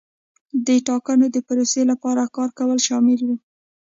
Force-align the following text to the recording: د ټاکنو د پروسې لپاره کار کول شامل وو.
د 0.65 0.67
ټاکنو 0.87 1.25
د 1.31 1.37
پروسې 1.47 1.81
لپاره 1.91 2.23
کار 2.35 2.49
کول 2.59 2.79
شامل 2.87 3.19
وو. 3.23 3.35